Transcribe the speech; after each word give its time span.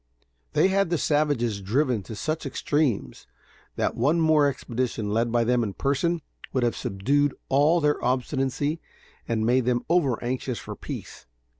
They 0.53 0.69
had 0.69 0.89
the 0.89 0.97
savages 0.97 1.61
driven 1.61 2.01
to 2.01 2.15
such 2.15 2.47
extremes 2.47 3.27
that 3.75 3.93
one 3.95 4.19
more 4.19 4.47
expedition, 4.47 5.11
led 5.13 5.31
by 5.31 5.43
them 5.43 5.61
in 5.61 5.73
person, 5.75 6.23
would 6.53 6.63
have 6.63 6.75
subdued 6.75 7.35
all 7.49 7.79
their 7.79 8.03
obstinacy 8.03 8.81
and 9.27 9.45
made 9.45 9.65
them 9.65 9.85
over 9.89 10.17
anxious 10.23 10.57
for 10.57 10.75
peace. 10.75 11.27